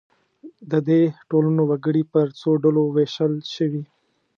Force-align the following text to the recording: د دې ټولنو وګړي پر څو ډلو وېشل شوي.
د 0.71 0.73
دې 0.87 1.01
ټولنو 1.29 1.61
وګړي 1.69 2.03
پر 2.13 2.27
څو 2.39 2.49
ډلو 2.63 2.83
وېشل 2.95 3.33
شوي. 3.55 3.83